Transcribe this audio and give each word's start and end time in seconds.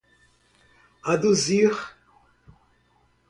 aduzir 1.11 1.77